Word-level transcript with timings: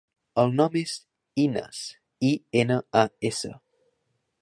El 0.43 0.55
nom 0.61 0.77
és 0.81 0.93
Inas: 1.45 1.83
i, 2.33 2.35
ena, 2.65 2.81
a, 3.03 3.07
essa. 3.33 3.57